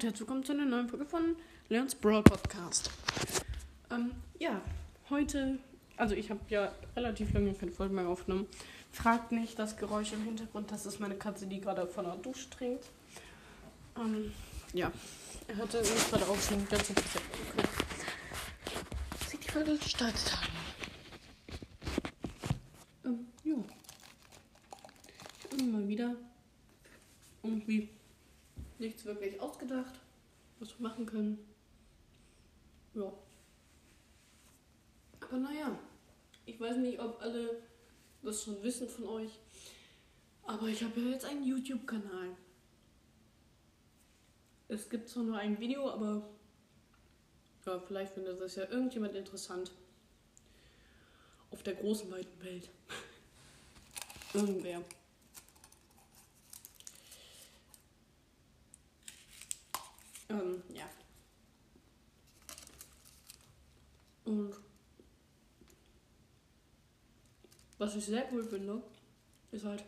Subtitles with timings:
[0.00, 1.36] und herzlich willkommen zu einer neuen Folge von
[1.68, 2.90] Leons Brawl Podcast.
[3.90, 4.62] Ähm, ja,
[5.10, 5.58] heute,
[5.98, 8.46] also ich habe ja relativ lange keine Folge mehr aufgenommen.
[8.92, 12.48] Fragt nicht das Geräusch im Hintergrund, das ist meine Katze, die gerade von der Dusche
[12.48, 12.86] trinkt.
[13.98, 14.32] Ähm,
[14.72, 14.90] ja,
[15.48, 17.24] er hatte mich gerade auch schon ganz interessiert
[17.54, 17.68] geguckt.
[19.28, 20.52] Sie die Folge gestartet haben.
[23.04, 23.56] Ähm, ja.
[25.36, 26.14] Ich habe immer wieder
[27.42, 27.90] irgendwie
[28.80, 29.94] nichts wirklich ausgedacht,
[30.58, 31.38] was wir machen können.
[32.94, 33.12] Ja.
[35.20, 35.78] Aber naja,
[36.46, 37.62] ich weiß nicht, ob alle
[38.22, 39.38] das schon wissen von euch.
[40.42, 42.36] Aber ich habe ja jetzt einen YouTube-Kanal.
[44.68, 46.28] Es gibt zwar nur ein Video, aber
[47.66, 49.70] ja, vielleicht findet das ja irgendjemand interessant.
[51.50, 52.68] Auf der großen, weiten Welt.
[54.34, 54.82] Irgendwer.
[60.28, 60.88] Ähm, ja.
[64.30, 64.54] Und
[67.78, 68.80] was ich sehr cool finde,
[69.50, 69.82] ist halt,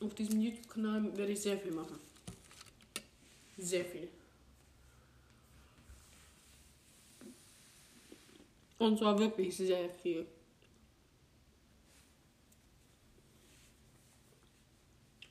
[0.00, 1.98] auf diesem YouTube-Kanal werde ich sehr viel machen.
[3.58, 4.08] Sehr viel.
[8.78, 10.24] Und zwar wirklich sehr viel.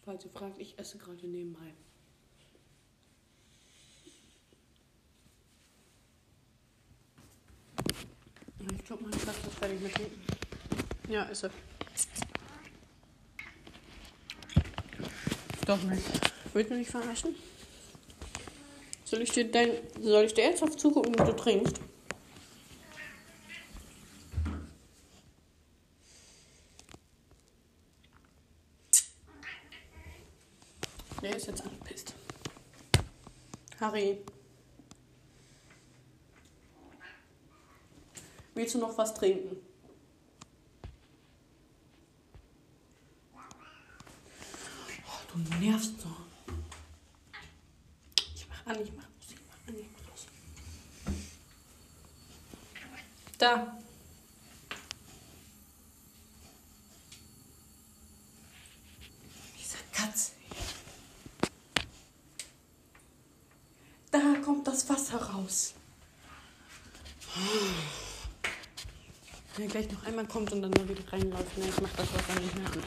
[0.04, 1.74] Falls ihr fragt, ich esse gerade nebenbei.
[8.86, 10.22] Ich glaube, mein Platz ist fertig mit trinken.
[11.10, 11.50] Ja, ist er.
[15.66, 16.04] Doch nicht.
[16.54, 17.36] Willst du mich verarschen?
[19.06, 19.72] Soll ich dir dein.
[20.00, 21.82] Soll ich dir ernsthaft zugucken, wie du trinkst?
[31.24, 32.14] Der ist jetzt angepisst.
[33.80, 34.20] Harry.
[38.56, 39.58] Willst du noch was trinken?
[45.06, 46.08] Oh, du nervst so.
[48.34, 50.28] Ich mach an, ich mach aus, ich mach an, ich mach aus.
[53.38, 53.78] Da.
[59.60, 60.32] Diese Katze.
[64.12, 65.74] Da kommt das Wasser raus.
[69.56, 72.14] Wenn er gleich noch einmal kommt und dann mal wieder reinläuft, ne, ich mach das
[72.14, 72.84] Wasser nicht mehr an.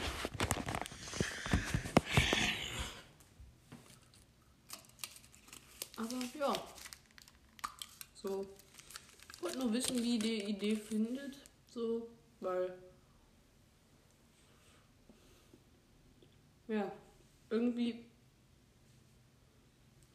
[5.97, 6.53] Aber ja.
[8.13, 8.45] So.
[9.35, 11.37] Ich wollte nur wissen, wie ihr die Idee findet.
[11.73, 12.07] So,
[12.39, 12.77] weil.
[16.67, 16.91] Ja,
[17.49, 18.05] irgendwie.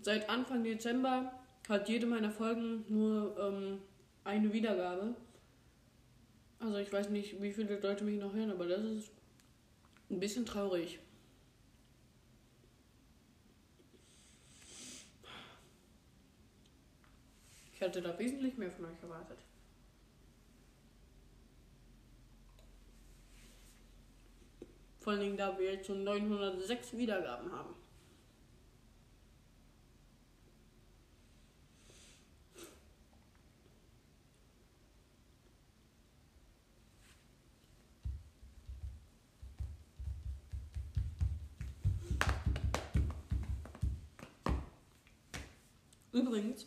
[0.02, 1.32] Seit Anfang Dezember
[1.68, 3.80] hat jede meiner Folgen nur ähm,
[4.22, 5.16] eine Wiedergabe.
[6.74, 9.12] Also ich weiß nicht, wie viele Leute mich noch hören, aber das ist
[10.10, 10.98] ein bisschen traurig.
[17.72, 19.38] Ich hatte da wesentlich mehr von euch erwartet.
[24.98, 27.83] Vor allen Dingen, da wir jetzt schon 906 Wiedergaben haben.
[46.14, 46.66] Übrigens,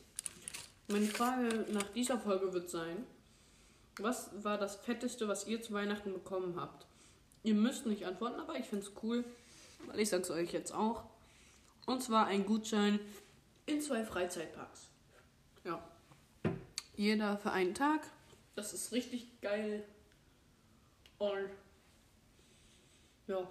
[0.89, 3.07] meine Frage nach dieser Folge wird sein,
[3.97, 6.85] was war das Fetteste, was ihr zu Weihnachten bekommen habt?
[7.43, 9.23] Ihr müsst nicht antworten, aber ich finde es cool,
[9.85, 11.05] weil ich sag's euch jetzt auch.
[11.85, 12.99] Und zwar ein Gutschein
[13.65, 14.89] in zwei Freizeitparks.
[15.63, 15.81] Ja.
[16.97, 18.01] Jeder für einen Tag.
[18.55, 19.85] Das ist richtig geil.
[21.19, 21.49] Und
[23.27, 23.49] ja.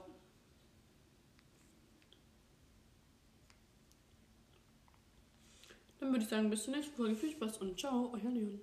[6.07, 7.17] Dann würde ich sagen, bis zur nächsten Folge.
[7.17, 8.61] Viel Spaß und ciao, euer Leon.